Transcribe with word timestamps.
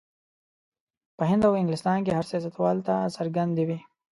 په 1.17 1.23
هند 1.29 1.41
او 1.47 1.53
انګلستان 1.61 1.97
کې 2.05 2.11
هر 2.17 2.25
سیاستوال 2.31 2.77
ته 2.87 2.95
څرګندې 3.17 3.63
وې. 3.67 3.79